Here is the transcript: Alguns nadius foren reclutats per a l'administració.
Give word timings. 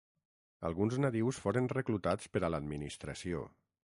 Alguns 0.69 0.95
nadius 1.03 1.41
foren 1.43 1.69
reclutats 1.75 2.33
per 2.37 2.43
a 2.47 2.51
l'administració. 2.55 3.45